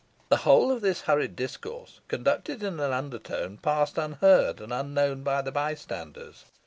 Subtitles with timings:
[0.29, 5.23] The whole of this hurried discourse, conducted in an under tone, passed unheard and unnoticed
[5.23, 6.43] by the bystanders.